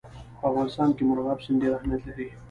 په 0.39 0.45
افغانستان 0.49 0.89
کې 0.95 1.03
مورغاب 1.07 1.39
سیند 1.45 1.59
ډېر 1.61 1.71
اهمیت 1.75 2.01
لري. 2.07 2.27